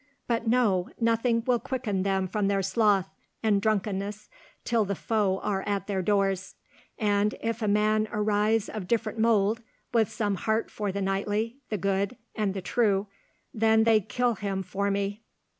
But 0.25 0.47
no, 0.47 0.89
nothing 0.99 1.43
will 1.45 1.59
quicken 1.59 2.01
them 2.01 2.27
from 2.27 2.47
their 2.47 2.63
sloth 2.63 3.07
and 3.43 3.61
drunkenness 3.61 4.29
till 4.65 4.83
the 4.83 4.95
foe 4.95 5.39
are 5.43 5.61
at 5.67 5.85
their 5.85 6.01
doors; 6.01 6.55
and, 6.97 7.35
if 7.39 7.61
a 7.61 7.67
man 7.67 8.07
arise 8.11 8.67
of 8.67 8.87
different 8.87 9.19
mould, 9.19 9.61
with 9.93 10.09
some 10.11 10.37
heart 10.37 10.71
for 10.71 10.91
the 10.91 11.03
knightly, 11.03 11.57
the 11.69 11.77
good, 11.77 12.17
and 12.33 12.55
the 12.55 12.63
true, 12.63 13.09
then 13.53 13.83
they 13.83 14.01
kill 14.01 14.33
him 14.33 14.63
for 14.63 14.89
me! 14.89 15.21